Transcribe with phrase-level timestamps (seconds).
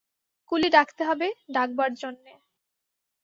[0.51, 2.31] কুলি ডাকতে হবে ডাকবার জন্যে।